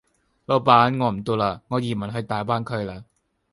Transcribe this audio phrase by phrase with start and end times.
[0.47, 3.03] 老闆我唔 Do 啦，我移民去大灣區啦